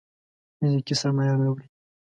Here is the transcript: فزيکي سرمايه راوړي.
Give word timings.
فزيکي 0.57 0.95
سرمايه 1.01 1.33
راوړي. 1.39 1.65